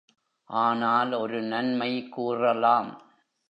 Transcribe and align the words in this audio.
ஆனால் 0.49 1.11
ஒரு 1.13 1.39
நன்மை 1.43 1.91
கூறலாம்! 2.09 2.91